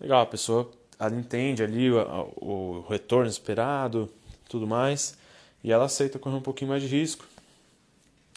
Legal, 0.00 0.22
a 0.22 0.26
pessoa 0.26 0.70
ela 0.98 1.14
entende 1.14 1.62
ali 1.62 1.90
o, 1.92 2.32
o 2.40 2.86
retorno 2.88 3.28
esperado, 3.28 4.10
tudo 4.48 4.66
mais, 4.66 5.18
e 5.62 5.70
ela 5.70 5.84
aceita 5.84 6.18
correr 6.18 6.36
um 6.36 6.40
pouquinho 6.40 6.70
mais 6.70 6.82
de 6.82 6.88
risco. 6.88 7.26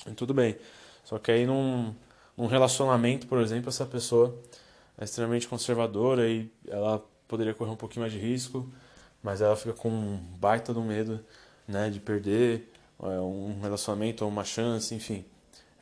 E 0.05 0.11
tudo 0.11 0.33
bem. 0.33 0.57
Só 1.05 1.17
que 1.17 1.31
aí 1.31 1.45
num, 1.45 1.95
num 2.37 2.45
relacionamento, 2.45 3.25
por 3.25 3.39
exemplo, 3.39 3.69
essa 3.69 3.85
pessoa 3.85 4.37
é 4.97 5.05
extremamente 5.05 5.47
conservadora 5.47 6.27
e 6.29 6.51
ela 6.67 7.03
poderia 7.27 7.53
correr 7.53 7.71
um 7.71 7.77
pouquinho 7.77 8.01
mais 8.01 8.11
de 8.11 8.19
risco, 8.19 8.69
mas 9.23 9.39
ela 9.39 9.55
fica 9.55 9.73
com 9.73 9.89
um 9.89 10.17
baita 10.17 10.73
do 10.73 10.81
medo 10.81 11.23
né, 11.65 11.89
de 11.89 11.99
perder 12.01 12.69
é, 13.01 13.05
um 13.21 13.61
relacionamento 13.61 14.25
ou 14.25 14.29
uma 14.29 14.43
chance, 14.43 14.93
enfim. 14.93 15.23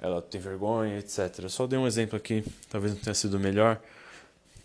Ela 0.01 0.21
tem 0.21 0.39
vergonha, 0.39 0.97
etc. 0.97 1.39
Eu 1.39 1.49
só 1.49 1.67
dei 1.67 1.77
um 1.77 1.85
exemplo 1.85 2.15
aqui, 2.15 2.43
talvez 2.69 2.93
não 2.93 3.01
tenha 3.01 3.13
sido 3.13 3.39
melhor, 3.39 3.79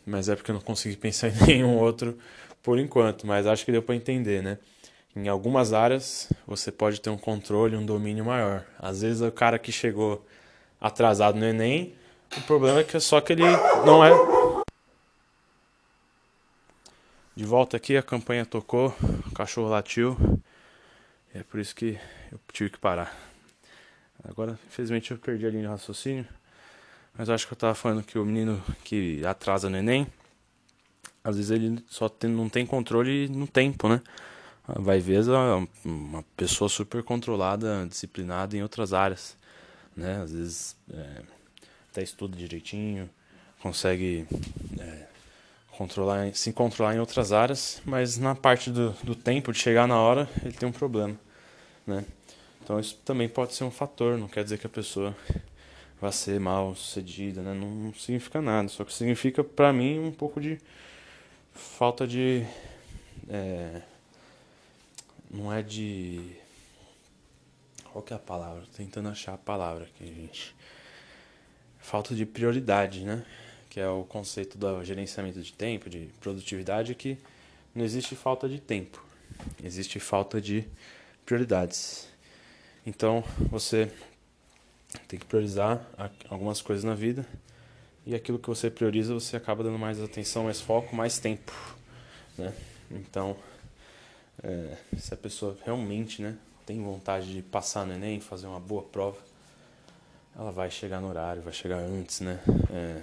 mas 0.07 0.29
é 0.29 0.37
porque 0.37 0.51
eu 0.51 0.55
não 0.55 0.63
consegui 0.63 0.97
pensar 0.99 1.29
em 1.29 1.47
nenhum 1.47 1.77
outro 1.77 2.19
por 2.63 2.79
enquanto, 2.79 3.27
mas 3.27 3.47
acho 3.47 3.65
que 3.65 3.73
deu 3.73 3.83
para 3.83 3.95
entender, 3.95 4.43
né? 4.43 4.59
Em 5.15 5.29
algumas 5.29 5.73
áreas 5.73 6.29
você 6.47 6.73
pode 6.73 7.01
ter 7.01 7.11
um 7.11 7.19
controle, 7.19 7.77
um 7.77 7.85
domínio 7.85 8.25
maior. 8.25 8.65
Às 8.79 9.03
vezes 9.03 9.23
o 9.23 9.31
cara 9.31 9.59
que 9.59 9.71
chegou 9.71 10.25
atrasado 10.81 11.39
no 11.39 11.45
Enem, 11.45 11.95
o 12.37 12.41
problema 12.43 12.81
é 12.81 12.85
que 12.85 12.99
só 12.99 13.21
que 13.21 13.33
ele 13.33 13.45
não 13.85 14.05
é 14.05 14.11
de 17.37 17.45
volta 17.45 17.77
aqui, 17.77 17.97
a 17.97 18.03
campanha 18.03 18.47
tocou, 18.47 18.95
o 19.27 19.35
cachorro 19.35 19.69
latiu. 19.69 20.17
É 21.35 21.43
por 21.43 21.59
isso 21.59 21.75
que 21.75 21.99
eu 22.31 22.39
tive 22.53 22.71
que 22.71 22.79
parar. 22.79 23.34
Agora, 24.29 24.59
infelizmente, 24.67 25.11
eu 25.11 25.19
perdi 25.19 25.47
a 25.47 25.51
linha 25.51 25.63
de 25.63 25.69
raciocínio. 25.69 26.27
Mas 27.17 27.31
acho 27.31 27.47
que 27.47 27.53
eu 27.53 27.57
tava 27.57 27.75
falando 27.75 28.03
que 28.03 28.19
o 28.19 28.25
menino 28.25 28.63
que 28.83 29.25
atrasa 29.25 29.71
no 29.71 29.77
Enem, 29.77 30.07
às 31.23 31.37
vezes 31.37 31.51
ele 31.51 31.83
só 31.89 32.09
tem, 32.09 32.29
não 32.29 32.49
tem 32.49 32.67
controle 32.67 33.29
no 33.29 33.47
tempo, 33.47 33.89
né? 33.89 34.03
Vai 34.67 34.99
ver 34.99 35.21
uma 35.85 36.25
pessoa 36.37 36.69
super 36.69 37.03
controlada, 37.03 37.87
disciplinada 37.87 38.57
em 38.57 38.63
outras 38.63 38.93
áreas, 38.93 39.37
né? 39.97 40.23
Às 40.23 40.33
vezes 40.33 40.77
é, 40.93 41.23
até 41.91 42.03
estuda 42.03 42.37
direitinho, 42.37 43.09
consegue 43.61 44.27
é, 44.81 45.07
controlar, 45.71 46.35
se 46.35 46.53
controlar 46.53 46.97
em 46.97 46.99
outras 46.99 47.31
áreas, 47.31 47.81
mas 47.85 48.19
na 48.19 48.35
parte 48.35 48.71
do, 48.71 48.91
do 49.03 49.15
tempo 49.15 49.53
de 49.53 49.59
chegar 49.59 49.87
na 49.87 49.99
hora 49.99 50.29
ele 50.43 50.55
tem 50.55 50.69
um 50.69 50.73
problema, 50.73 51.17
né? 51.87 52.05
Então 52.65 52.81
isso 52.81 52.99
também 53.05 53.29
pode 53.29 53.55
ser 53.55 53.65
um 53.65 53.71
fator, 53.71 54.19
não 54.19 54.27
quer 54.27 54.43
dizer 54.43 54.59
que 54.59 54.67
a 54.67 54.71
pessoa 54.71 55.15
vai 56.01 56.11
ser 56.11 56.41
mal 56.41 56.75
sucedida, 56.75 57.43
né? 57.43 57.55
Não, 57.55 57.93
significa 57.95 58.41
nada, 58.41 58.69
só 58.69 58.85
que 58.85 58.93
significa 58.93 59.45
para 59.45 59.73
mim 59.73 59.99
um 59.99 60.11
pouco 60.11 60.41
de 60.41 60.59
falta 61.53 62.07
de 62.07 62.45
é, 63.29 63.83
não 65.31 65.53
é 65.53 65.63
de 65.63 66.37
qual 67.93 68.03
que 68.03 68.13
é 68.13 68.17
a 68.17 68.19
palavra? 68.19 68.63
Tô 68.63 68.79
tentando 68.79 69.09
achar 69.09 69.35
a 69.35 69.39
palavra 69.39 69.85
aqui, 69.85 70.07
gente. 70.07 70.57
Falta 71.79 72.15
de 72.15 72.27
prioridade, 72.27 73.05
né? 73.05 73.25
que 73.75 73.81
é 73.81 73.89
o 73.89 74.05
conceito 74.05 74.57
do 74.57 74.85
gerenciamento 74.85 75.43
de 75.43 75.53
tempo, 75.53 75.91
de 75.91 76.09
produtividade, 76.21 76.95
que 76.95 77.19
não 77.75 77.85
existe 77.85 78.15
falta 78.15 78.49
de 78.49 78.61
tempo, 78.61 79.05
existe 79.65 79.99
falta 79.99 80.41
de 80.41 80.65
prioridades. 81.27 82.07
Então, 82.87 83.25
você 83.51 83.91
tem 85.09 85.19
que 85.19 85.25
priorizar 85.25 85.87
algumas 86.29 86.61
coisas 86.61 86.85
na 86.85 86.95
vida 86.95 87.27
e 88.07 88.15
aquilo 88.15 88.39
que 88.39 88.49
você 88.49 88.71
prioriza, 88.71 89.15
você 89.15 89.37
acaba 89.37 89.65
dando 89.65 89.79
mais 89.79 90.03
atenção, 90.03 90.45
mais 90.45 90.61
foco, 90.61 90.95
mais 90.95 91.19
tempo, 91.19 91.53
né? 92.37 92.53
Então, 92.91 93.37
é, 94.43 94.77
se 94.99 95.15
a 95.15 95.17
pessoa 95.17 95.57
realmente, 95.65 96.21
né, 96.21 96.37
tem 96.67 96.83
vontade 96.83 97.33
de 97.33 97.41
passar 97.41 97.87
no 97.87 97.95
Enem, 97.95 98.21
fazer 98.21 98.47
uma 98.47 98.61
boa 98.61 98.83
prova, 98.83 99.17
ela 100.37 100.51
vai 100.51 100.71
chegar 100.71 101.01
no 101.01 101.09
horário, 101.09 101.41
vai 101.41 101.53
chegar 101.53 101.79
antes, 101.79 102.21
né? 102.21 102.39
É, 102.71 103.03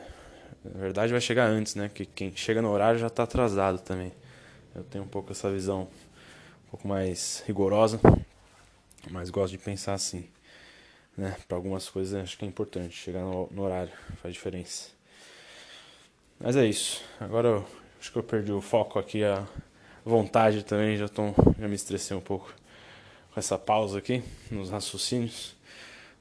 na 0.64 0.80
verdade, 0.80 1.12
vai 1.12 1.22
chegar 1.22 1.48
antes, 1.48 1.74
né? 1.74 1.90
Que 1.90 2.06
quem 2.06 2.36
chega 2.36 2.62
no 2.62 2.70
horário 2.70 3.00
já 3.00 3.08
está 3.08 3.24
atrasado 3.24 3.80
também. 3.80 4.12
Eu 4.76 4.84
tenho 4.84 5.04
um 5.04 5.08
pouco 5.08 5.32
essa 5.32 5.50
visão 5.50 5.84
um 6.68 6.70
pouco 6.70 6.88
mais 6.88 7.44
rigorosa, 7.48 8.00
mas 9.10 9.30
gosto 9.30 9.52
de 9.52 9.58
pensar 9.58 9.94
assim. 9.94 10.28
Né? 11.18 11.36
Para 11.48 11.58
algumas 11.58 11.90
coisas 11.90 12.22
acho 12.22 12.38
que 12.38 12.46
é 12.46 12.48
importante 12.48 12.96
chegar 12.96 13.22
no, 13.22 13.48
no 13.52 13.64
horário, 13.64 13.92
faz 14.22 14.34
diferença. 14.34 14.90
Mas 16.40 16.56
é 16.56 16.66
isso. 16.66 17.04
Agora 17.20 17.48
eu, 17.48 17.68
acho 18.00 18.12
que 18.12 18.18
eu 18.18 18.24
perdi 18.24 18.52
o 18.52 18.62
foco 18.62 18.98
aqui, 18.98 19.24
a 19.24 19.46
vontade 20.04 20.64
também. 20.64 20.98
Já, 20.98 21.08
tô, 21.08 21.34
já 21.60 21.68
me 21.68 21.76
estressei 21.76 22.16
um 22.16 22.22
pouco 22.22 22.54
com 23.34 23.40
essa 23.40 23.58
pausa 23.58 24.00
aqui 24.00 24.24
nos 24.50 24.70
raciocínios. 24.70 25.56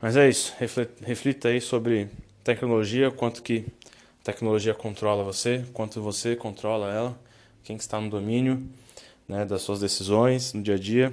Mas 0.01 0.17
é 0.17 0.29
isso. 0.29 0.55
Reflita, 0.59 1.05
reflita 1.05 1.49
aí 1.49 1.61
sobre 1.61 2.09
tecnologia, 2.45 3.11
quanto 3.11 3.43
que 3.43 3.67
a 4.21 4.25
tecnologia 4.25 4.75
controla 4.75 5.25
você, 5.25 5.65
quanto 5.73 6.03
você 6.03 6.37
controla 6.37 6.93
ela, 6.93 7.21
quem 7.65 7.77
está 7.77 8.01
no 8.01 8.11
domínio 8.11 8.63
né, 9.27 9.45
das 9.45 9.63
suas 9.63 9.81
decisões 9.81 10.53
no 10.53 10.63
dia 10.63 10.75
a 10.75 10.79
dia, 10.79 11.13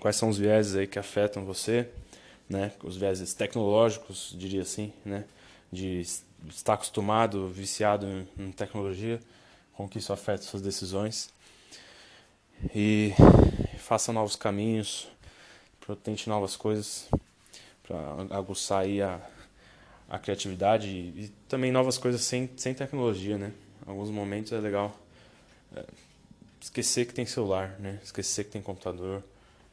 quais 0.00 0.16
são 0.16 0.28
os 0.28 0.38
vieses 0.38 0.74
aí 0.76 0.86
que 0.86 0.98
afetam 0.98 1.44
você, 1.44 1.88
né, 2.48 2.72
os 2.82 2.96
vieses 2.96 3.34
tecnológicos, 3.34 4.34
diria 4.38 4.62
assim, 4.62 4.92
né, 5.04 5.24
de 5.72 6.02
estar 6.48 6.74
acostumado, 6.74 7.48
viciado 7.48 8.06
em, 8.38 8.52
tecnologia, 8.52 9.20
como 9.72 9.88
que 9.88 9.98
isso 9.98 10.12
afeta 10.12 10.42
suas 10.42 10.62
decisões. 10.62 11.30
E 12.74 13.12
faça 13.78 14.12
novos 14.12 14.36
caminhos, 14.36 15.08
tente 16.02 16.28
novas 16.28 16.56
coisas 16.56 17.08
para 17.82 18.36
aguçar 18.36 18.82
aí 18.82 19.00
a, 19.00 19.20
a 20.08 20.18
criatividade 20.18 20.88
e, 20.88 21.24
e, 21.24 21.28
também 21.48 21.70
novas 21.70 21.98
coisas 21.98 22.22
sem, 22.22 22.50
sem 22.56 22.74
tecnologia, 22.74 23.38
né? 23.38 23.52
Alguns 23.86 24.10
momentos 24.10 24.52
é 24.52 24.58
legal 24.58 24.98
é, 25.74 25.84
esquecer 26.60 27.06
que 27.06 27.14
tem 27.14 27.24
celular, 27.26 27.76
né? 27.78 28.00
Esquecer 28.02 28.44
que 28.44 28.50
tem 28.50 28.62
computador, 28.62 29.22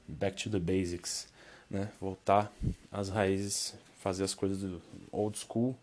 back 0.07 0.41
to 0.43 0.49
the 0.49 0.59
basics, 0.59 1.27
né? 1.69 1.89
Voltar 1.99 2.51
às 2.91 3.09
raízes, 3.09 3.75
fazer 3.99 4.23
as 4.23 4.33
coisas 4.33 4.59
do 4.59 4.81
old 5.11 5.37
school. 5.37 5.75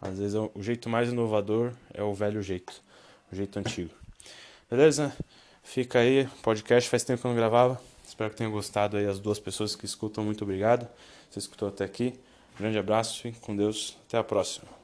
Às 0.00 0.18
vezes 0.18 0.34
é 0.34 0.38
o 0.38 0.62
jeito 0.62 0.88
mais 0.88 1.08
inovador 1.08 1.72
é 1.92 2.02
o 2.02 2.12
velho 2.12 2.42
jeito, 2.42 2.82
o 3.32 3.36
jeito 3.36 3.58
antigo. 3.58 3.90
Beleza? 4.70 5.16
Fica 5.62 5.98
aí, 5.98 6.28
podcast 6.42 6.88
faz 6.88 7.02
tempo 7.02 7.20
que 7.20 7.26
eu 7.26 7.30
não 7.30 7.36
gravava. 7.36 7.80
Espero 8.06 8.30
que 8.30 8.36
tenham 8.36 8.52
gostado 8.52 8.96
aí 8.96 9.06
as 9.06 9.18
duas 9.18 9.38
pessoas 9.38 9.74
que 9.74 9.84
escutam. 9.84 10.24
Muito 10.24 10.42
obrigado. 10.42 10.88
Você 11.30 11.40
escutou 11.40 11.68
até 11.68 11.84
aqui. 11.84 12.14
grande 12.58 12.78
abraço, 12.78 13.20
fique 13.20 13.40
com 13.40 13.56
Deus. 13.56 13.96
Até 14.06 14.18
a 14.18 14.24
próxima. 14.24 14.75